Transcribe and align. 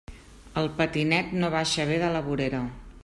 El 0.61 0.69
patinet 0.79 1.35
no 1.43 1.51
baixa 1.57 1.87
bé 1.91 2.01
de 2.05 2.09
la 2.17 2.25
vorera. 2.31 2.65